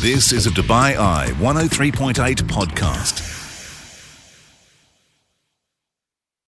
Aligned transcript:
This 0.00 0.32
is 0.32 0.46
a 0.46 0.50
Dubai 0.50 0.96
Eye 0.96 1.26
103.8 1.40 2.14
podcast. 2.44 3.20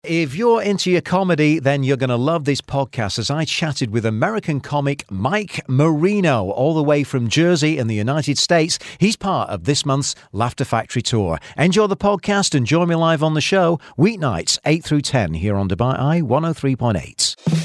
If 0.05 0.35
you're 0.35 0.61
into 0.61 0.91
your 0.91 1.01
comedy, 1.01 1.59
then 1.59 1.83
you're 1.83 1.97
going 1.97 2.11
to 2.11 2.17
love 2.17 2.45
this 2.45 2.61
podcast 2.61 3.19
as 3.19 3.31
I 3.31 3.47
chatted 3.47 3.91
with 3.91 4.05
American 4.05 4.61
comic 4.61 5.11
Mike 5.11 5.67
Marino, 5.67 6.51
all 6.51 6.75
the 6.75 6.83
way 6.83 7.05
from 7.05 7.29
Jersey 7.29 7.79
in 7.79 7.87
the 7.87 7.95
United 7.95 8.37
States. 8.37 8.79
He's 8.99 9.17
part 9.17 9.49
of 9.49 9.65
this 9.65 9.87
month's 9.87 10.15
Laughter 10.33 10.67
Factory 10.67 11.01
tour. 11.01 11.39
Enjoy 11.57 11.87
the 11.87 11.97
podcast 11.97 12.55
and 12.55 12.67
join 12.67 12.89
me 12.89 12.97
live 12.97 13.23
on 13.23 13.33
the 13.33 13.41
show, 13.41 13.81
weeknights 13.97 14.59
8 14.67 14.85
through 14.85 15.01
10 15.01 15.33
here 15.33 15.57
on 15.57 15.71
Dubai 15.71 15.99
Eye 15.99 16.21
103.8. 16.21 17.58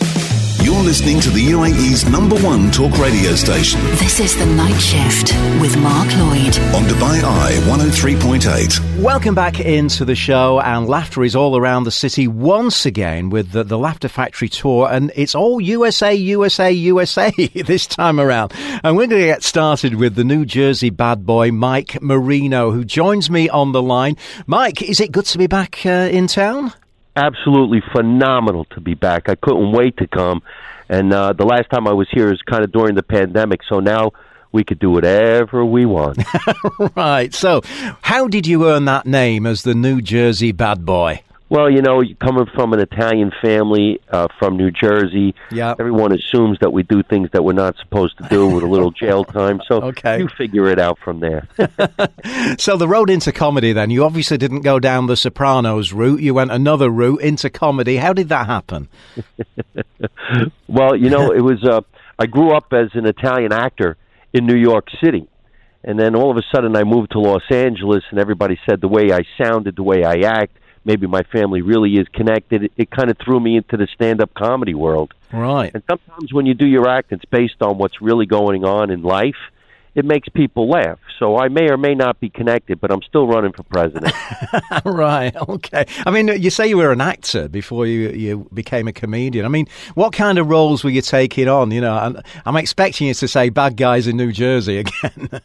You're 0.64 0.82
listening 0.82 1.20
to 1.20 1.30
the 1.30 1.46
UAE's 1.48 2.10
number 2.10 2.38
one 2.38 2.72
talk 2.72 2.98
radio 2.98 3.36
station 3.36 3.82
This 3.98 4.22
is 4.22 4.34
The 4.38 4.46
Night 4.46 4.80
Shift 4.80 5.34
with 5.62 5.78
Mark 5.78 6.08
Lloyd. 6.16 6.58
on 6.74 6.84
Dubai 6.84 7.22
Eye 7.22 7.52
103.8. 7.68 9.02
Welcome 9.04 9.36
back 9.36 9.60
into 9.60 10.06
the 10.06 10.16
show, 10.16 10.62
and 10.62 10.88
laughter 10.88 11.22
is 11.22 11.36
all 11.36 11.58
around 11.58 11.84
the 11.84 11.92
city 11.92 12.30
once 12.30 12.86
again 12.86 13.30
with 13.30 13.52
the, 13.52 13.66
the 13.66 13.78
Laughter 13.78 14.08
Factory 14.08 14.48
tour, 14.48 14.88
and 14.90 15.12
it's 15.18 15.36
all 15.36 15.60
USA, 15.60 16.14
USA, 16.14 16.72
USA 16.72 17.32
this 17.66 17.86
time 17.86 18.18
around. 18.18 18.54
And 18.86 18.96
we're 18.96 19.08
going 19.08 19.22
to 19.22 19.28
get 19.28 19.44
started 19.44 19.96
with 19.96 20.16
the 20.16 20.24
New 20.24 20.46
Jersey 20.46 20.90
bad 20.90 21.26
boy, 21.26 21.52
Mike 21.52 22.02
Marino, 22.02 22.72
who 22.72 22.86
joins 22.86 23.30
me 23.30 23.50
on 23.50 23.74
the 23.74 23.82
line. 23.82 24.16
Mike, 24.48 24.82
is 24.82 25.02
it 25.02 25.12
good 25.12 25.26
to 25.26 25.38
be 25.38 25.48
back 25.48 25.86
uh, 25.86 25.90
in 26.10 26.28
town? 26.28 26.72
Absolutely 27.16 27.82
phenomenal 27.92 28.66
to 28.66 28.82
be 28.82 28.94
back. 28.94 29.30
I 29.30 29.36
couldn't 29.36 29.72
wait 29.72 29.98
to 29.98 30.08
come. 30.08 30.42
And 30.90 31.14
uh, 31.14 31.34
the 31.34 31.46
last 31.46 31.70
time 31.70 31.88
I 31.88 31.94
was 31.94 32.08
here 32.12 32.32
is 32.32 32.42
kind 32.42 32.64
of 32.64 32.72
during 32.72 32.96
the 32.96 33.04
pandemic, 33.04 33.62
so 33.68 33.80
now 33.80 34.12
we 34.52 34.64
could 34.64 34.80
do 34.80 34.92
whatever 34.92 35.66
we 35.66 35.86
want. 35.86 36.20
right. 36.96 37.34
So, 37.34 37.62
how 38.02 38.28
did 38.28 38.46
you 38.46 38.68
earn 38.68 38.86
that 38.86 39.06
name 39.06 39.46
as 39.46 39.64
the 39.64 39.74
New 39.74 40.02
Jersey 40.02 40.52
bad 40.52 40.86
boy? 40.86 41.22
Well, 41.54 41.70
you 41.70 41.84
know, 41.84 42.02
coming 42.20 42.48
from 42.56 42.74
an 42.74 42.80
Italian 42.80 43.32
family 43.42 44.00
uh, 44.10 44.28
from 44.40 44.58
New 44.58 44.72
Jersey, 44.72 45.36
Yeah. 45.52 45.76
everyone 45.80 46.12
assumes 46.12 46.58
that 46.62 46.74
we 46.74 46.82
do 46.82 47.04
things 47.04 47.30
that 47.34 47.44
we're 47.44 47.54
not 47.54 47.76
supposed 47.78 48.18
to 48.18 48.28
do 48.28 48.48
with 48.48 48.64
a 48.64 48.68
little 48.68 48.90
jail 49.04 49.24
time. 49.24 49.62
So 49.68 49.76
Okay. 49.84 50.18
you 50.18 50.28
figure 50.36 50.68
it 50.68 50.80
out 50.80 50.98
from 51.00 51.20
there. 51.20 51.48
So 52.58 52.78
the 52.78 52.88
road 52.88 53.10
into 53.10 53.32
comedy 53.32 53.72
then, 53.74 53.90
you 53.92 54.04
obviously 54.04 54.38
didn't 54.38 54.62
go 54.62 54.80
down 54.80 55.06
the 55.08 55.16
Sopranos 55.16 55.94
route, 55.94 56.22
you 56.22 56.34
went 56.34 56.52
another 56.52 56.90
route 56.90 57.22
into 57.22 57.50
comedy. 57.50 57.98
How 57.98 58.14
did 58.14 58.30
that 58.30 58.48
happen? 58.48 58.90
Well, 60.68 60.96
you 60.96 61.10
know, 61.10 61.32
it 61.32 61.42
was. 61.42 61.64
Uh, 61.64 61.82
I 62.18 62.26
grew 62.26 62.52
up 62.56 62.74
as 62.74 62.90
an 62.94 63.06
Italian 63.06 63.54
actor 63.54 63.98
in 64.34 64.46
New 64.46 64.58
York 64.58 64.88
City, 65.04 65.28
and 65.84 66.00
then 66.00 66.16
all 66.16 66.32
of 66.32 66.38
a 66.38 66.42
sudden 66.54 66.76
I 66.76 66.84
moved 66.84 67.12
to 67.12 67.20
Los 67.20 67.44
Angeles, 67.52 68.04
and 68.10 68.20
everybody 68.20 68.60
said 68.68 68.82
the 68.82 68.88
way 68.88 69.12
I 69.12 69.22
sounded, 69.42 69.76
the 69.76 69.84
way 69.84 70.04
I 70.04 70.22
act, 70.26 70.58
maybe 70.86 71.08
my 71.08 71.24
family 71.24 71.62
really 71.62 71.96
is 71.96 72.08
connected. 72.10 72.64
It, 72.64 72.72
it 72.78 72.92
kind 72.92 73.10
of 73.10 73.18
threw 73.18 73.40
me 73.40 73.58
into 73.58 73.78
the 73.78 73.88
stand-up 73.94 74.34
comedy 74.34 74.74
world. 74.74 75.14
Right. 75.32 75.72
And 75.74 75.84
sometimes 75.90 76.34
when 76.34 76.46
you 76.46 76.54
do 76.54 76.68
your 76.68 76.88
act, 76.88 77.12
it's 77.12 77.26
based 77.26 77.62
on 77.62 77.78
what's 77.78 78.02
really 78.02 78.26
going 78.26 78.64
on 78.64 78.90
in 78.90 79.02
life. 79.02 79.36
It 79.96 80.06
makes 80.06 80.28
people 80.28 80.68
laugh. 80.68 80.98
So 81.20 81.38
I 81.38 81.50
may 81.50 81.70
or 81.70 81.78
may 81.78 81.94
not 81.94 82.20
be 82.20 82.30
connected, 82.30 82.82
but 82.82 82.92
I'm 82.92 83.04
still 83.04 83.28
running 83.28 83.52
for 83.54 83.62
president. 83.64 84.14
right. 84.86 85.36
Okay. 85.36 85.86
I 86.06 86.10
mean, 86.10 86.30
you 86.42 86.50
say 86.50 86.68
you 86.68 86.78
were 86.78 86.92
an 86.92 87.02
actor 87.02 87.48
before 87.48 87.86
you 87.86 88.10
you 88.10 88.50
became 88.54 88.88
a 88.88 88.94
comedian. 88.94 89.46
I 89.46 89.50
mean, 89.50 89.68
what 89.94 90.12
kind 90.12 90.40
of 90.40 90.50
roles 90.50 90.84
were 90.84 90.90
you 90.90 91.02
taking 91.02 91.48
on? 91.48 91.70
You 91.70 91.82
know, 91.82 91.94
I'm, 91.94 92.18
I'm 92.46 92.58
expecting 92.58 93.08
you 93.08 93.14
to 93.14 93.28
say 93.28 93.50
bad 93.50 93.78
guys 93.78 94.08
in 94.08 94.18
New 94.18 94.32
Jersey 94.32 94.78
again. 95.04 95.42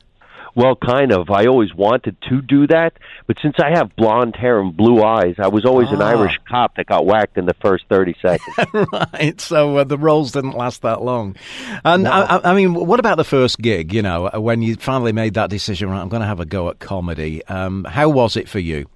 Well, 0.54 0.74
kind 0.76 1.12
of. 1.12 1.30
I 1.30 1.46
always 1.46 1.72
wanted 1.74 2.16
to 2.28 2.40
do 2.42 2.66
that, 2.68 2.94
but 3.26 3.36
since 3.42 3.56
I 3.58 3.70
have 3.70 3.94
blonde 3.96 4.34
hair 4.34 4.58
and 4.60 4.76
blue 4.76 5.02
eyes, 5.04 5.36
I 5.38 5.48
was 5.48 5.64
always 5.64 5.90
an 5.90 6.02
Ah. 6.02 6.08
Irish 6.08 6.38
cop 6.48 6.74
that 6.76 6.86
got 6.86 7.06
whacked 7.06 7.36
in 7.38 7.46
the 7.46 7.54
first 7.54 7.84
30 7.88 8.16
seconds. 8.20 8.86
right. 9.12 9.40
So 9.40 9.76
uh, 9.76 9.84
the 9.84 9.98
roles 9.98 10.32
didn't 10.32 10.52
last 10.56 10.82
that 10.82 11.02
long. 11.02 11.36
And 11.84 12.08
I, 12.08 12.36
I- 12.38 12.50
I 12.50 12.54
mean, 12.54 12.74
what 12.74 12.98
about 12.98 13.16
the 13.18 13.24
first 13.24 13.58
gig? 13.58 13.92
You 13.92 14.02
know, 14.02 14.30
when 14.34 14.62
you 14.62 14.76
finally 14.76 15.12
made 15.12 15.34
that 15.34 15.50
decision, 15.50 15.90
right? 15.90 16.00
I'm 16.00 16.08
going 16.08 16.22
to 16.22 16.26
have 16.28 16.40
a 16.40 16.46
go 16.46 16.68
at 16.70 16.78
comedy. 16.78 17.44
Um, 17.46 17.84
how 17.84 18.08
was 18.08 18.36
it 18.36 18.48
for 18.48 18.58
you? 18.58 18.86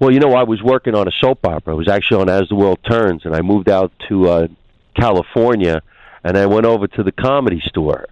well, 0.00 0.10
you 0.10 0.20
know, 0.20 0.32
I 0.34 0.42
was 0.42 0.60
working 0.62 0.94
on 0.94 1.06
a 1.06 1.12
soap 1.20 1.46
opera. 1.46 1.72
I 1.72 1.76
was 1.76 1.88
actually 1.88 2.20
on 2.22 2.28
As 2.28 2.48
the 2.48 2.56
World 2.56 2.78
Turns, 2.88 3.24
and 3.24 3.34
I 3.34 3.42
moved 3.42 3.68
out 3.68 3.92
to 4.08 4.28
uh, 4.28 4.46
California, 4.96 5.82
and 6.22 6.36
I 6.36 6.46
went 6.46 6.66
over 6.66 6.86
to 6.88 7.02
the 7.02 7.12
comedy 7.12 7.60
store. 7.66 8.06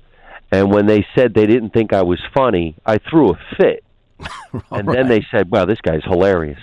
And 0.52 0.70
when 0.70 0.86
they 0.86 1.04
said 1.14 1.32
they 1.34 1.46
didn't 1.46 1.70
think 1.70 1.94
I 1.94 2.02
was 2.02 2.20
funny, 2.34 2.76
I 2.84 2.98
threw 2.98 3.30
a 3.32 3.38
fit. 3.56 3.82
and 4.70 4.86
then 4.86 5.08
they 5.08 5.26
said, 5.30 5.50
"Wow, 5.50 5.64
this 5.64 5.80
guy's 5.80 6.04
hilarious." 6.04 6.60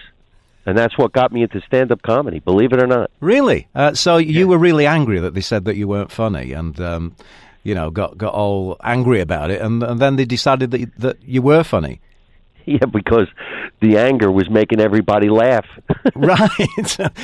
And 0.66 0.78
that's 0.78 0.98
what 0.98 1.12
got 1.12 1.32
me 1.32 1.42
into 1.42 1.60
stand-up 1.62 2.04
comedy, 2.04 2.40
believe 2.40 2.72
it 2.74 2.82
or 2.82 2.86
not. 2.86 3.10
Really? 3.20 3.68
Uh, 3.74 3.96
so 3.96 4.18
you 4.18 4.48
were 4.48 4.60
really 4.60 4.86
angry 4.86 5.20
that 5.20 5.34
they 5.34 5.42
said 5.42 5.66
that 5.66 5.76
you 5.76 5.88
weren't 5.88 6.12
funny, 6.12 6.54
and 6.54 6.80
um, 6.80 7.16
you 7.64 7.74
know, 7.74 7.90
got 7.90 8.18
got 8.18 8.34
all 8.34 8.78
angry 8.84 9.20
about 9.20 9.52
it, 9.52 9.62
and, 9.62 9.82
and 9.84 10.00
then 10.00 10.16
they 10.16 10.26
decided 10.26 10.72
that 10.72 10.80
you, 10.80 10.92
that 11.00 11.18
you 11.24 11.42
were 11.42 11.64
funny. 11.64 12.00
Yeah, 12.66 12.86
because 12.86 13.28
the 13.82 13.98
anger 13.98 14.32
was 14.32 14.48
making 14.48 14.80
everybody 14.80 15.28
laugh. 15.28 15.66
right. 16.16 16.52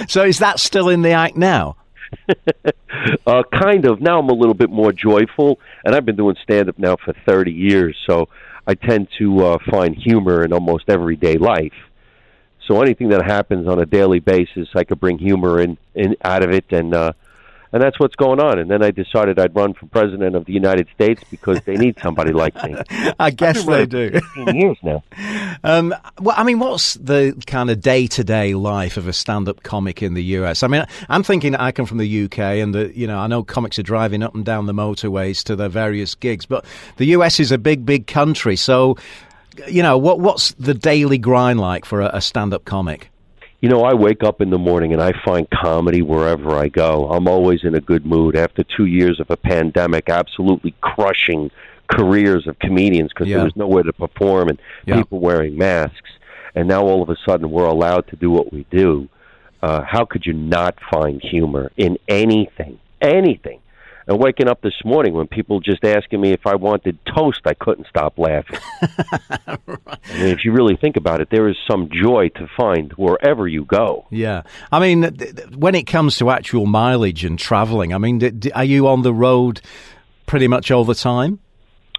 so 0.08 0.24
is 0.24 0.40
that 0.40 0.60
still 0.60 0.90
in 0.90 1.04
the 1.04 1.12
act 1.12 1.36
now? 1.36 1.76
uh, 3.28 3.44
kind 3.52 3.86
of. 3.86 4.02
Now 4.02 4.20
I'm 4.20 4.30
a 4.30 4.34
little 4.34 4.54
bit 4.54 4.70
more 4.70 4.92
joyful, 4.92 5.60
and 5.84 5.96
I've 5.96 6.06
been 6.06 6.16
doing 6.16 6.36
stand 6.44 6.70
up 6.70 6.80
now 6.80 6.96
for 6.96 7.14
30 7.26 7.52
years, 7.52 7.98
so 8.08 8.30
I 8.68 8.76
tend 8.76 9.10
to 9.20 9.46
uh, 9.46 9.58
find 9.70 9.96
humor 9.96 10.44
in 10.44 10.54
almost 10.54 10.90
everyday 10.90 11.38
life. 11.38 11.74
So 12.68 12.82
anything 12.82 13.10
that 13.10 13.24
happens 13.24 13.68
on 13.68 13.80
a 13.80 13.86
daily 13.86 14.20
basis, 14.20 14.68
I 14.76 14.84
could 14.84 15.00
bring 15.00 15.20
humor 15.20 15.62
in, 15.62 15.78
in 15.94 16.16
out 16.24 16.44
of 16.44 16.52
it, 16.52 16.66
and 16.72 16.96
uh, 16.96 17.14
and 17.72 17.82
that's 17.82 18.00
what's 18.00 18.16
going 18.16 18.40
on. 18.40 18.60
And 18.60 18.70
then 18.70 18.84
I 18.84 18.92
decided 18.92 19.40
I'd 19.40 19.56
run 19.56 19.74
for 19.74 19.86
president 19.88 20.36
of 20.36 20.46
the 20.46 20.54
United 20.54 20.88
States 20.94 21.24
because 21.30 21.62
they 21.66 21.78
need 21.78 21.98
somebody 22.02 22.32
like 22.32 22.56
me. 22.64 22.76
I 23.20 23.32
guess 23.32 23.64
they 23.66 23.86
do. 23.86 24.12
15 24.12 24.56
years 24.56 24.78
now. 24.84 25.04
Um, 25.64 25.96
well, 26.20 26.36
I 26.38 26.44
mean, 26.44 26.60
what's 26.60 26.94
the 26.96 27.42
kind 27.48 27.72
of 27.72 27.82
day 27.82 28.06
to 28.08 28.24
day 28.24 28.54
life 28.54 28.98
of 28.98 29.08
a 29.08 29.14
stand 29.14 29.48
up 29.50 29.64
comic 29.64 30.04
in 30.04 30.14
the 30.14 30.24
US? 30.24 30.62
I 30.62 30.68
mean, 30.68 30.86
I'm 31.10 31.24
thinking 31.24 31.56
I 31.56 31.72
come 31.72 31.88
from 31.88 31.98
the 31.98 32.26
UK, 32.26 32.38
and 32.40 32.76
the, 32.76 32.96
you 32.96 33.08
know, 33.08 33.18
I 33.18 33.26
know 33.28 33.42
comics 33.42 33.80
are 33.80 33.84
driving 33.84 34.22
up 34.22 34.36
and 34.36 34.46
down 34.46 34.68
the 34.68 34.74
motorways 34.74 35.44
to 35.46 35.56
their 35.56 35.70
various 35.70 36.14
gigs, 36.14 36.46
but 36.46 36.66
the 36.98 37.06
US 37.06 37.40
is 37.40 37.52
a 37.52 37.58
big, 37.58 37.86
big 37.86 38.06
country. 38.06 38.56
So, 38.56 38.98
you 39.68 39.82
know, 39.82 39.98
what 39.98 40.20
what's 40.20 40.52
the 40.54 40.74
daily 40.74 41.18
grind 41.18 41.60
like 41.60 41.86
for 41.86 42.02
a, 42.02 42.12
a 42.14 42.22
stand 42.22 42.54
up 42.54 42.66
comic? 42.66 43.10
You 43.66 43.72
know, 43.72 43.82
I 43.84 43.96
wake 43.96 44.22
up 44.22 44.42
in 44.42 44.52
the 44.52 44.60
morning 44.60 44.94
and 44.94 45.02
I 45.02 45.12
find 45.26 45.50
comedy 45.50 46.04
wherever 46.04 46.52
I 46.56 46.68
go. 46.68 47.10
I'm 47.10 47.28
always 47.28 47.64
in 47.64 47.74
a 47.74 47.82
good 47.82 48.06
mood. 48.06 48.36
After 48.36 48.64
two 48.64 48.86
years 48.86 49.20
of 49.20 49.32
a 49.32 49.38
pandemic, 49.38 50.08
absolutely 50.08 50.76
crushing 50.82 51.50
careers 51.88 52.46
of 52.46 52.60
comedians 52.60 53.10
because 53.10 53.28
Yeah. 53.28 53.38
there 53.38 53.46
was 53.46 53.56
nowhere 53.56 53.82
to 53.82 53.92
perform 53.92 54.50
and 54.50 54.60
Yeah. 54.86 54.98
people 54.98 55.20
wearing 55.20 55.58
masks. 55.58 56.12
And 56.54 56.68
now 56.68 56.84
all 56.84 57.02
of 57.02 57.10
a 57.10 57.16
sudden 57.28 57.50
we're 57.50 57.66
allowed 57.66 58.06
to 58.10 58.16
do 58.16 58.30
what 58.30 58.54
we 58.54 58.68
do. 58.70 59.08
Uh, 59.64 59.82
how 59.82 60.06
could 60.06 60.28
you 60.28 60.34
not 60.34 60.76
find 60.92 61.20
humor 61.24 61.72
in 61.76 61.98
anything? 62.08 62.78
Anything. 63.02 63.62
And 64.08 64.20
waking 64.20 64.48
up 64.48 64.62
this 64.62 64.76
morning 64.86 65.14
when 65.14 65.26
people 65.28 65.60
just 65.60 65.84
asking 65.84 66.22
me 66.22 66.32
if 66.32 66.46
I 66.46 66.54
wanted 66.56 67.00
toast, 67.16 67.42
I 67.46 67.56
couldn't 67.56 67.88
stop 67.88 68.20
laughing. 68.20 68.60
I 69.48 69.58
mean, 70.14 70.28
if 70.28 70.46
you 70.46 70.52
really 70.52 70.76
think 70.76 70.96
about 70.96 71.22
it, 71.22 71.30
there 71.32 71.48
is 71.48 71.56
some 71.70 71.90
joy 71.92 72.30
to 72.36 72.48
find 72.56 72.92
wherever 72.94 73.48
you 73.48 73.66
go. 73.66 74.06
Yeah, 74.12 74.44
I 74.72 74.80
mean, 74.80 75.02
th- 75.02 75.36
th- 75.36 75.50
when 75.56 75.74
it 75.74 75.84
comes 75.88 76.18
to 76.18 76.30
actual 76.30 76.66
mileage 76.68 77.26
and 77.26 77.40
travelling, 77.40 77.94
I 77.94 77.98
mean, 77.98 78.20
d- 78.20 78.52
are 78.52 78.64
you 78.64 78.88
on 78.88 79.02
the 79.02 79.14
road 79.14 79.62
pretty 80.28 80.48
much 80.48 80.70
all 80.70 80.86
the 80.86 80.96
time? 80.96 81.40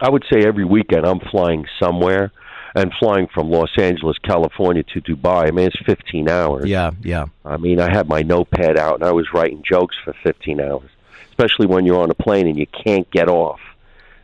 I 0.01 0.09
would 0.11 0.25
say 0.33 0.45
every 0.47 0.65
weekend 0.65 1.07
I'm 1.07 1.21
flying 1.21 1.65
somewhere 1.83 2.31
and 2.75 2.93
flying 3.01 3.27
from 3.33 3.51
Los 3.51 3.71
Angeles, 3.79 4.17
California 4.19 4.83
to 4.95 5.01
Dubai. 5.01 5.49
I 5.49 5.51
mean, 5.51 5.67
it's 5.69 5.79
15 5.87 6.29
hours. 6.29 6.67
Yeah, 6.67 6.91
yeah. 7.03 7.27
I 7.45 7.57
mean, 7.57 7.81
I 7.81 7.91
had 7.91 8.07
my 8.07 8.21
notepad 8.23 8.77
out 8.79 8.97
and 8.97 9.05
I 9.05 9.13
was 9.13 9.27
writing 9.33 9.63
jokes 9.69 9.97
for 10.05 10.15
15 10.23 10.61
hours, 10.61 10.91
especially 11.37 11.67
when 11.67 11.85
you're 11.85 12.01
on 12.01 12.11
a 12.11 12.15
plane 12.15 12.47
and 12.47 12.59
you 12.59 12.67
can't 12.67 13.11
get 13.11 13.29
off. 13.29 13.61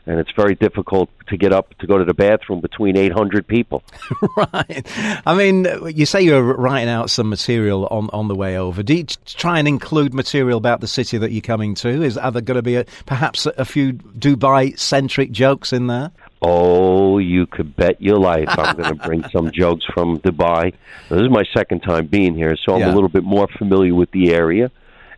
And 0.04 0.18
it's 0.18 0.32
very 0.32 0.56
difficult 0.56 1.10
to 1.28 1.36
get 1.36 1.52
up 1.52 1.78
to 1.78 1.86
go 1.86 1.96
to 1.96 2.04
the 2.04 2.14
bathroom 2.14 2.60
between 2.60 2.96
800 2.96 3.46
people. 3.46 3.84
right. 4.36 4.82
I 5.24 5.34
mean, 5.36 5.64
you 5.94 6.06
say 6.06 6.22
you're 6.22 6.42
writing 6.42 6.88
out 6.88 7.08
some 7.08 7.28
material 7.28 7.86
on, 7.86 8.10
on 8.12 8.26
the 8.26 8.34
way 8.34 8.58
over. 8.58 8.82
Do 8.82 8.94
you 8.96 9.04
try 9.26 9.60
and 9.60 9.68
include 9.68 10.12
material 10.12 10.58
about 10.58 10.80
the 10.80 10.88
city 10.88 11.18
that 11.18 11.30
you're 11.30 11.40
coming 11.40 11.76
to? 11.76 11.88
Is 12.02 12.18
are 12.18 12.32
there 12.32 12.42
going 12.42 12.56
to 12.56 12.62
be 12.62 12.74
a, 12.76 12.84
perhaps 13.06 13.46
a 13.46 13.64
few 13.64 13.92
Dubai 13.92 14.76
centric 14.76 15.30
jokes 15.30 15.72
in 15.72 15.86
there? 15.86 16.10
Oh, 16.40 17.18
you 17.18 17.46
could 17.46 17.76
bet 17.76 18.02
your 18.02 18.16
life 18.16 18.48
I'm 18.48 18.74
going 18.76 18.96
to 18.98 19.06
bring 19.06 19.22
some 19.30 19.52
jokes 19.52 19.84
from 19.94 20.18
Dubai. 20.18 20.72
Now, 21.10 21.16
this 21.16 21.22
is 21.26 21.30
my 21.30 21.44
second 21.54 21.80
time 21.82 22.06
being 22.06 22.34
here, 22.34 22.56
so 22.56 22.74
I'm 22.74 22.80
Yeah. 22.80 22.92
a 22.92 22.94
little 22.96 23.08
bit 23.08 23.22
more 23.22 23.46
familiar 23.56 23.94
with 23.94 24.10
the 24.10 24.34
area, 24.34 24.72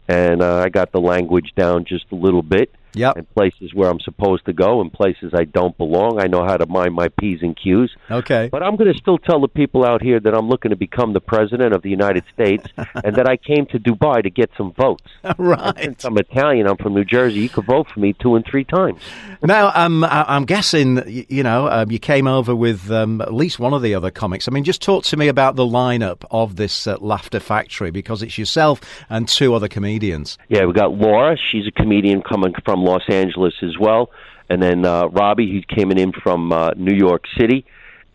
and 0.08 0.42
uh, 0.42 0.58
I 0.58 0.68
got 0.68 0.92
the 0.92 1.00
language 1.00 1.52
down 1.56 1.84
just 1.84 2.06
a 2.12 2.14
little 2.14 2.42
bit. 2.42 2.74
Yep. 2.94 3.16
and 3.16 3.34
places 3.34 3.74
where 3.74 3.90
I'm 3.90 4.00
supposed 4.00 4.46
to 4.46 4.52
go 4.52 4.80
and 4.80 4.92
places 4.92 5.32
I 5.34 5.44
don't 5.44 5.76
belong. 5.76 6.20
I 6.20 6.26
know 6.26 6.44
how 6.44 6.56
to 6.56 6.66
mind 6.66 6.94
my 6.94 7.08
P's 7.08 7.40
and 7.42 7.56
Q's. 7.56 7.90
Okay. 8.10 8.48
But 8.50 8.62
I'm 8.62 8.76
going 8.76 8.92
to 8.92 8.98
still 8.98 9.18
tell 9.18 9.40
the 9.40 9.48
people 9.48 9.84
out 9.84 10.02
here 10.02 10.20
that 10.20 10.34
I'm 10.34 10.48
looking 10.48 10.70
to 10.70 10.76
become 10.76 11.12
the 11.12 11.20
president 11.20 11.74
of 11.74 11.82
the 11.82 11.90
United 11.90 12.24
States 12.32 12.66
and 13.04 13.16
that 13.16 13.28
I 13.28 13.36
came 13.36 13.66
to 13.66 13.78
Dubai 13.78 14.22
to 14.22 14.30
get 14.30 14.50
some 14.56 14.72
votes. 14.72 15.04
And 15.24 15.48
right. 15.48 15.78
since 15.82 16.04
I'm 16.04 16.16
Italian, 16.18 16.66
I'm 16.68 16.76
from 16.76 16.94
New 16.94 17.04
Jersey, 17.04 17.40
you 17.40 17.48
could 17.48 17.66
vote 17.66 17.88
for 17.92 17.98
me 17.98 18.12
two 18.12 18.36
and 18.36 18.44
three 18.46 18.64
times. 18.64 19.00
Now, 19.42 19.72
um, 19.74 20.04
I'm 20.04 20.46
guessing, 20.46 21.26
you 21.28 21.42
know, 21.42 21.68
um, 21.68 21.90
you 21.90 21.98
came 21.98 22.26
over 22.26 22.56
with 22.56 22.90
um, 22.90 23.20
at 23.20 23.34
least 23.34 23.58
one 23.58 23.74
of 23.74 23.82
the 23.82 23.94
other 23.94 24.10
comics. 24.10 24.48
I 24.48 24.52
mean, 24.52 24.64
just 24.64 24.80
talk 24.80 25.04
to 25.04 25.18
me 25.18 25.28
about 25.28 25.54
the 25.54 25.64
lineup 25.64 26.24
of 26.30 26.56
this 26.56 26.86
uh, 26.86 26.96
Laughter 26.98 27.40
Factory 27.40 27.90
because 27.90 28.22
it's 28.22 28.38
yourself 28.38 28.80
and 29.10 29.28
two 29.28 29.52
other 29.52 29.68
comedians. 29.68 30.38
Yeah, 30.48 30.64
we 30.64 30.72
got 30.72 30.92
Laura. 30.92 31.36
She's 31.50 31.66
a 31.66 31.72
comedian 31.72 32.22
coming 32.22 32.54
from 32.64 32.83
Los 32.84 33.02
Angeles 33.08 33.54
as 33.62 33.76
well. 33.78 34.10
And 34.48 34.62
then 34.62 34.84
uh, 34.84 35.06
Robby, 35.06 35.50
he's 35.50 35.64
coming 35.64 35.98
in 35.98 36.12
from 36.12 36.52
uh, 36.52 36.70
New 36.76 36.94
York 36.94 37.24
City. 37.38 37.64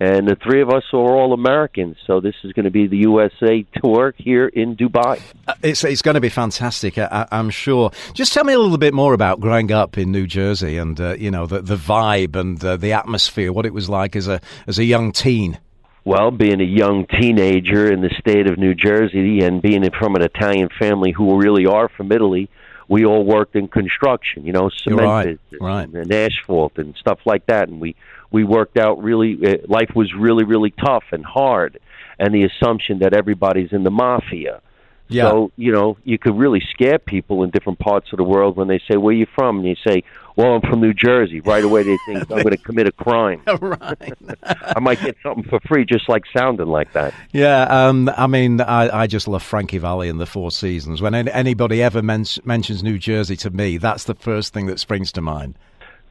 And 0.01 0.30
the 0.30 0.38
three 0.42 0.62
of 0.62 0.69
us 0.69 0.83
are 0.94 0.98
all 0.98 1.33
Americans. 1.33 1.98
So 2.07 2.21
this 2.21 2.36
is 2.45 2.54
going 2.54 2.63
to 2.63 2.71
be 2.71 2.88
the 2.88 3.00
USA 3.00 3.66
tour 3.83 4.13
here 4.18 4.48
in 4.48 4.77
Dubai. 4.77 5.19
Uh, 5.45 5.56
It's 5.62 5.83
it's 5.83 6.01
going 6.01 6.16
to 6.16 6.21
be 6.21 6.30
fantastic, 6.30 6.98
I, 6.98 7.27
I'm 7.31 7.50
sure. 7.50 7.92
Just 8.13 8.31
tell 8.33 8.45
me 8.45 8.54
a 8.54 8.60
little 8.60 8.77
bit 8.77 8.94
more 8.94 9.13
about 9.13 9.42
growing 9.42 9.74
up 9.74 9.98
in 9.98 10.13
New 10.13 10.25
Jersey 10.25 10.77
and 10.77 11.01
uh, 11.01 11.16
you 11.16 11.30
know 11.30 11.45
the 11.48 11.62
the 11.62 11.75
vibe 11.75 12.38
and 12.38 12.63
uh, 12.63 12.77
the 12.77 12.94
atmosphere, 12.94 13.51
what 13.51 13.66
it 13.66 13.74
was 13.74 13.89
like 13.89 14.16
as 14.16 14.30
a 14.30 14.39
as 14.68 14.80
a 14.80 14.86
young 14.86 15.12
teen. 15.12 15.57
Well, 16.06 16.31
being 16.31 16.62
a 16.62 16.63
young 16.63 17.06
teenager 17.19 17.92
in 17.92 18.00
the 18.01 18.10
state 18.19 18.50
of 18.50 18.57
New 18.57 18.74
Jersey 18.74 19.42
and 19.42 19.62
being 19.62 19.83
from 20.00 20.16
an 20.16 20.21
Italian 20.21 20.69
family 20.80 21.12
who 21.12 21.38
really 21.38 21.66
are 21.66 21.89
from 21.89 22.13
Italy, 22.13 22.50
we 22.89 23.06
all 23.06 23.24
worked 23.24 23.56
in 23.56 23.68
construction, 23.68 24.45
you 24.45 24.51
know, 24.51 24.69
cement 24.69 25.01
right, 25.01 25.25
business 25.25 25.62
right. 25.62 25.88
and 25.88 26.12
asphalt 26.12 26.77
and 26.77 26.95
stuff 26.95 27.19
like 27.25 27.45
that. 27.45 27.69
And 27.69 27.80
we 27.80 27.95
we 28.31 28.44
worked 28.44 28.77
out 28.77 29.01
really. 29.01 29.38
Uh, 29.41 29.57
life 29.68 29.91
was 29.95 30.13
really 30.13 30.44
really 30.44 30.71
tough 30.71 31.06
and 31.12 31.24
hard, 31.24 31.80
and 32.18 32.33
the 32.33 32.44
assumption 32.44 33.00
that 33.00 33.13
everybody's 33.13 33.71
in 33.71 33.83
the 33.83 33.91
mafia. 33.91 34.62
Yeah. 35.09 35.29
So 35.31 35.51
you 35.57 35.71
know 35.71 35.97
you 36.03 36.17
could 36.17 36.38
really 36.38 36.61
scare 36.71 37.00
people 37.00 37.44
in 37.44 37.50
different 37.50 37.79
parts 37.79 38.07
of 38.11 38.17
the 38.17 38.23
world 38.23 38.56
when 38.56 38.67
they 38.67 38.79
say 38.89 38.95
where 38.97 39.13
you 39.13 39.25
from, 39.35 39.57
and 39.57 39.67
you 39.67 39.75
say, 39.85 40.03
"Well, 40.35 40.53
I'm 40.53 40.61
from 40.61 40.81
New 40.81 40.94
Jersey." 40.94 41.41
Right 41.41 41.63
away 41.63 41.83
they 41.83 41.97
think 42.06 42.31
I'm 42.31 42.44
going 42.44 42.51
to 42.51 42.57
commit 42.57 42.88
a 42.88 42.91
crime. 42.91 43.41
right. 43.61 44.13
I 44.44 44.79
might 44.79 45.01
get 45.01 45.17
something 45.23 45.44
for 45.44 45.59
free 45.67 45.83
just 45.83 46.07
like 46.07 46.23
sounding 46.38 46.67
like 46.67 46.94
that. 46.94 47.13
Yeah, 47.31 47.63
um, 47.63 48.09
I 48.15 48.27
mean, 48.27 48.61
I, 48.61 49.01
I 49.01 49.07
just 49.07 49.27
love 49.27 49.41
Frankie 49.41 49.79
Valli 49.79 50.09
and 50.09 50.19
the 50.19 50.27
Four 50.27 50.51
Seasons. 50.51 51.01
When 51.01 51.15
anybody 51.15 51.81
ever 51.81 52.01
men- 52.03 52.25
mentions 52.44 52.83
New 52.83 53.00
Jersey 53.00 53.35
to 53.38 53.50
me, 53.50 53.77
that's 53.77 54.03
the 54.03 54.15
first 54.15 54.53
thing 54.53 54.67
that 54.67 54.79
springs 54.79 55.11
to 55.13 55.21
mind. 55.21 55.56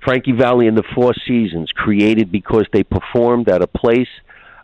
Frankie 0.02 0.32
Valli 0.32 0.66
and 0.66 0.76
the 0.76 0.84
Four 0.94 1.12
Seasons, 1.26 1.70
created 1.72 2.30
because 2.30 2.66
they 2.72 2.82
performed 2.82 3.48
at 3.48 3.62
a 3.62 3.66
place 3.66 4.08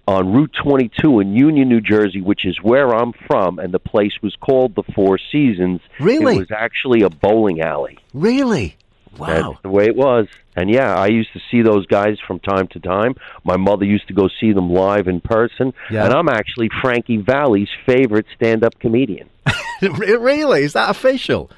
on 0.06 0.32
Route 0.32 0.54
22 0.62 1.20
in 1.20 1.34
Union, 1.34 1.68
New 1.68 1.80
Jersey, 1.80 2.20
which 2.20 2.44
is 2.44 2.60
where 2.62 2.94
I'm 2.94 3.12
from, 3.26 3.58
and 3.58 3.72
the 3.72 3.78
place 3.78 4.12
was 4.22 4.34
called 4.36 4.74
the 4.74 4.82
Four 4.94 5.18
Seasons. 5.32 5.80
Really? 5.98 6.36
It 6.36 6.38
was 6.38 6.50
actually 6.50 7.02
a 7.02 7.10
bowling 7.10 7.60
alley. 7.60 7.98
Really? 8.12 8.76
Wow. 9.16 9.26
That's 9.26 9.62
the 9.62 9.68
way 9.68 9.86
it 9.86 9.96
was. 9.96 10.26
And 10.56 10.70
yeah, 10.70 10.94
I 10.94 11.06
used 11.06 11.32
to 11.32 11.40
see 11.50 11.62
those 11.62 11.86
guys 11.86 12.18
from 12.26 12.40
time 12.40 12.68
to 12.68 12.80
time. 12.80 13.14
My 13.44 13.56
mother 13.56 13.84
used 13.84 14.08
to 14.08 14.14
go 14.14 14.28
see 14.40 14.52
them 14.52 14.70
live 14.70 15.08
in 15.08 15.20
person. 15.20 15.72
Yeah. 15.90 16.04
And 16.04 16.14
I'm 16.14 16.28
actually 16.28 16.68
Frankie 16.82 17.18
Valli's 17.18 17.68
favorite 17.86 18.26
stand 18.34 18.64
up 18.64 18.78
comedian. 18.78 19.28
Really? 19.82 20.62
Is 20.62 20.72
that 20.72 20.88
official? 20.88 21.50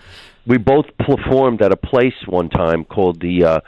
we 0.47 0.59
both 0.59 0.87
performed 0.99 1.61
at 1.61 1.73
a 1.73 1.77
place 1.77 2.15
one 2.27 2.49
time 2.49 2.85
called 2.85 3.21
the 3.21 3.45
uh, 3.45 3.61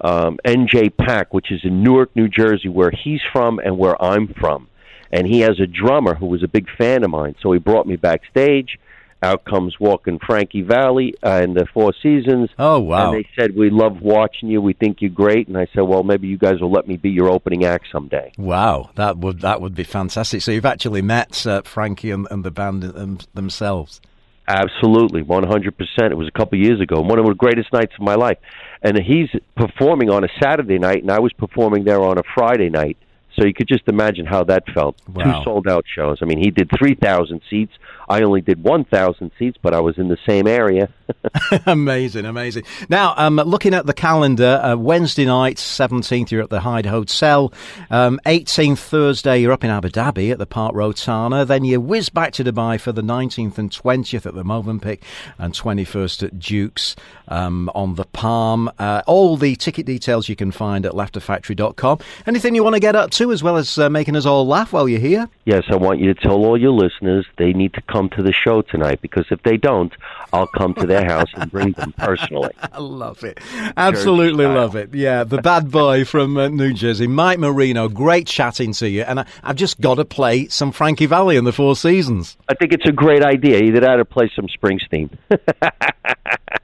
um, 0.00 0.38
NJPAC, 0.44 1.26
which 1.30 1.50
is 1.50 1.60
in 1.64 1.82
Newark, 1.82 2.14
New 2.14 2.28
Jersey, 2.28 2.68
where 2.68 2.90
he's 2.90 3.20
from 3.32 3.58
and 3.58 3.78
where 3.78 4.00
I'm 4.02 4.28
from. 4.40 4.68
And 5.12 5.26
he 5.26 5.40
has 5.40 5.60
a 5.60 5.66
drummer 5.66 6.14
who 6.14 6.26
was 6.26 6.42
a 6.42 6.48
big 6.48 6.66
fan 6.76 7.04
of 7.04 7.10
mine, 7.10 7.36
so 7.40 7.52
he 7.52 7.58
brought 7.58 7.86
me 7.86 7.96
backstage. 7.96 8.78
Out 9.22 9.46
comes 9.46 9.80
walking 9.80 10.18
Frankie 10.18 10.60
Valli 10.60 11.14
and 11.22 11.56
the 11.56 11.64
Four 11.72 11.94
Seasons. 12.02 12.50
Oh, 12.58 12.78
wow. 12.80 13.10
And 13.10 13.24
they 13.24 13.28
said, 13.38 13.56
"We 13.56 13.70
love 13.70 14.02
watching 14.02 14.50
you. 14.50 14.60
We 14.60 14.74
think 14.74 15.00
you're 15.00 15.10
great." 15.10 15.48
And 15.48 15.56
I 15.56 15.66
said, 15.72 15.80
"Well, 15.82 16.02
maybe 16.02 16.28
you 16.28 16.36
guys 16.36 16.60
will 16.60 16.70
let 16.70 16.86
me 16.86 16.98
be 16.98 17.08
your 17.08 17.30
opening 17.30 17.64
act 17.64 17.86
someday." 17.90 18.32
Wow, 18.36 18.90
that 18.96 19.16
would 19.16 19.40
that 19.40 19.62
would 19.62 19.74
be 19.74 19.84
fantastic. 19.84 20.42
So 20.42 20.50
you've 20.50 20.66
actually 20.66 21.00
met 21.00 21.46
uh, 21.46 21.62
Frankie 21.62 22.10
and, 22.10 22.28
and 22.30 22.44
the 22.44 22.50
band 22.50 22.82
them, 22.82 23.18
themselves. 23.32 24.02
Absolutely, 24.46 25.22
one 25.22 25.44
hundred 25.44 25.76
percent. 25.78 26.12
It 26.12 26.16
was 26.16 26.28
a 26.28 26.38
couple 26.38 26.58
years 26.58 26.80
ago, 26.80 27.00
one 27.00 27.18
of 27.18 27.24
the 27.24 27.34
greatest 27.34 27.72
nights 27.72 27.94
of 27.94 28.04
my 28.04 28.14
life. 28.14 28.38
And 28.82 28.98
he's 28.98 29.30
performing 29.56 30.10
on 30.10 30.22
a 30.24 30.28
Saturday 30.42 30.78
night, 30.78 31.02
and 31.02 31.10
I 31.10 31.18
was 31.20 31.32
performing 31.32 31.84
there 31.84 32.02
on 32.02 32.18
a 32.18 32.22
Friday 32.34 32.68
night. 32.68 32.98
So 33.36 33.44
you 33.46 33.54
could 33.54 33.66
just 33.66 33.88
imagine 33.88 34.26
how 34.26 34.44
that 34.44 34.62
felt. 34.72 34.96
Wow. 35.12 35.24
Two 35.24 35.44
sold 35.44 35.66
out 35.66 35.84
shows. 35.92 36.18
I 36.22 36.26
mean, 36.26 36.38
he 36.38 36.50
did 36.50 36.70
three 36.78 36.94
thousand 36.94 37.40
seats. 37.50 37.72
I 38.08 38.22
only 38.22 38.40
did 38.40 38.62
one 38.62 38.84
thousand 38.84 39.30
seats, 39.38 39.58
but 39.60 39.74
I 39.74 39.80
was 39.80 39.98
in 39.98 40.08
the 40.08 40.18
same 40.26 40.46
area. 40.46 40.88
amazing, 41.66 42.24
amazing. 42.24 42.64
Now, 42.88 43.14
um, 43.16 43.36
looking 43.36 43.74
at 43.74 43.86
the 43.86 43.92
calendar, 43.92 44.60
uh, 44.62 44.76
Wednesday 44.76 45.26
night, 45.26 45.56
17th, 45.56 46.30
you're 46.30 46.42
at 46.42 46.50
the 46.50 46.60
Hyde 46.60 46.86
Hotel. 46.86 47.52
Um, 47.90 48.20
18th, 48.26 48.78
Thursday, 48.78 49.38
you're 49.38 49.52
up 49.52 49.64
in 49.64 49.70
Abu 49.70 49.88
Dhabi 49.88 50.30
at 50.32 50.38
the 50.38 50.46
Park 50.46 50.74
Rotana. 50.74 51.46
Then 51.46 51.64
you 51.64 51.80
whiz 51.80 52.08
back 52.08 52.32
to 52.34 52.44
Dubai 52.44 52.80
for 52.80 52.92
the 52.92 53.02
19th 53.02 53.58
and 53.58 53.70
20th 53.70 54.26
at 54.26 54.34
the 54.34 54.44
Movenpick 54.44 55.00
and 55.38 55.52
21st 55.52 56.22
at 56.22 56.38
Duke's 56.38 56.96
um, 57.28 57.70
on 57.74 57.94
the 57.96 58.04
Palm. 58.06 58.70
Uh, 58.78 59.02
all 59.06 59.36
the 59.36 59.56
ticket 59.56 59.86
details 59.86 60.28
you 60.28 60.36
can 60.36 60.50
find 60.50 60.86
at 60.86 60.92
laughterfactory.com. 60.92 61.98
Anything 62.26 62.54
you 62.54 62.64
want 62.64 62.74
to 62.74 62.80
get 62.80 62.96
up 62.96 63.10
to 63.12 63.32
as 63.32 63.42
well 63.42 63.56
as 63.56 63.78
uh, 63.78 63.90
making 63.90 64.16
us 64.16 64.26
all 64.26 64.46
laugh 64.46 64.72
while 64.72 64.88
you're 64.88 65.00
here? 65.00 65.28
yes, 65.44 65.64
I 65.70 65.76
want 65.76 66.00
you 66.00 66.12
to 66.12 66.20
tell 66.20 66.44
all 66.44 66.60
your 66.60 66.72
listeners 66.72 67.26
they 67.38 67.52
need 67.52 67.74
to 67.74 67.82
come 67.94 68.08
to 68.08 68.24
the 68.24 68.32
show 68.32 68.60
tonight 68.60 69.00
because 69.00 69.24
if 69.30 69.40
they 69.44 69.56
don't, 69.56 69.92
I'll 70.32 70.48
come 70.48 70.74
to 70.74 70.86
their 70.86 71.04
house 71.04 71.28
and 71.34 71.48
bring 71.48 71.72
them 71.72 71.92
personally. 71.96 72.50
I 72.72 72.80
love 72.80 73.22
it. 73.22 73.38
Absolutely 73.76 74.46
love 74.46 74.74
it. 74.74 74.92
Yeah, 74.92 75.22
the 75.22 75.40
bad 75.40 75.70
boy 75.70 76.04
from 76.04 76.36
uh, 76.36 76.48
New 76.48 76.72
Jersey, 76.72 77.06
Mike 77.06 77.38
Marino. 77.38 77.88
Great 77.88 78.26
chatting 78.26 78.72
to 78.72 78.88
you. 78.88 79.02
And 79.02 79.20
I, 79.20 79.26
I've 79.44 79.54
just 79.54 79.80
got 79.80 79.94
to 79.94 80.04
play 80.04 80.48
some 80.48 80.72
Frankie 80.72 81.06
Valli 81.06 81.36
in 81.36 81.44
the 81.44 81.52
Four 81.52 81.76
Seasons. 81.76 82.36
I 82.48 82.54
think 82.54 82.72
it's 82.72 82.88
a 82.88 82.92
great 82.92 83.22
idea. 83.22 83.60
Either 83.60 83.78
that 83.78 84.00
or 84.00 84.04
play 84.04 84.28
some 84.34 84.48
Springsteen. 84.48 85.16